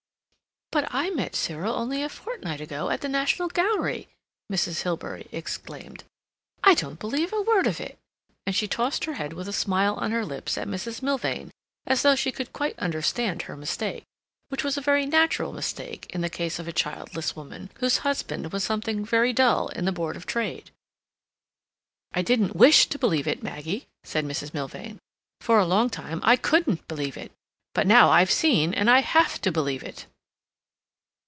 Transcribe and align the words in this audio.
"But 0.73 0.87
I 0.89 1.09
met 1.09 1.35
Cyril 1.35 1.75
only 1.75 2.01
a 2.01 2.07
fortnight 2.07 2.61
ago 2.61 2.89
at 2.91 3.01
the 3.01 3.09
National 3.09 3.49
Gallery!" 3.49 4.07
Mrs. 4.49 4.83
Hilbery 4.83 5.27
exclaimed. 5.33 6.05
"I 6.63 6.75
don't 6.75 6.97
believe 6.97 7.33
a 7.33 7.41
word 7.41 7.67
of 7.67 7.81
it," 7.81 7.99
and 8.47 8.55
she 8.55 8.69
tossed 8.69 9.03
her 9.03 9.15
head 9.15 9.33
with 9.33 9.49
a 9.49 9.53
smile 9.53 9.95
on 9.95 10.11
her 10.11 10.25
lips 10.25 10.57
at 10.57 10.69
Mrs. 10.69 11.01
Milvain, 11.01 11.51
as 11.85 12.03
though 12.03 12.15
she 12.15 12.31
could 12.31 12.53
quite 12.53 12.79
understand 12.79 13.41
her 13.43 13.57
mistake, 13.57 14.05
which 14.47 14.63
was 14.63 14.77
a 14.77 14.81
very 14.81 15.05
natural 15.05 15.51
mistake, 15.51 16.07
in 16.11 16.21
the 16.21 16.29
case 16.29 16.57
of 16.57 16.69
a 16.69 16.71
childless 16.71 17.35
woman, 17.35 17.69
whose 17.81 17.97
husband 18.07 18.53
was 18.53 18.63
something 18.63 19.03
very 19.03 19.33
dull 19.33 19.67
in 19.67 19.83
the 19.83 19.91
Board 19.91 20.15
of 20.15 20.25
Trade. 20.25 20.71
"I 22.13 22.21
didn't 22.21 22.55
wish 22.55 22.85
to 22.85 22.97
believe 22.97 23.27
it, 23.27 23.43
Maggie," 23.43 23.87
said 24.05 24.23
Mrs. 24.23 24.53
Milvain. 24.53 24.99
"For 25.41 25.59
a 25.59 25.65
long 25.65 25.89
time 25.89 26.21
I 26.23 26.37
couldn't 26.37 26.87
believe 26.87 27.17
it. 27.17 27.33
But 27.73 27.87
now 27.87 28.09
I've 28.09 28.31
seen, 28.31 28.73
and 28.73 28.89
I 28.89 29.01
have 29.01 29.41
to 29.41 29.51
believe 29.51 29.83
it." 29.83 30.05